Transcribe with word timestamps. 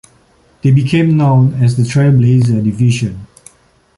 They 0.63 0.71
became 0.71 1.15
known 1.15 1.61
as 1.63 1.77
the 1.77 1.83
Trailblazer 1.83 2.63
Division. 2.63 3.27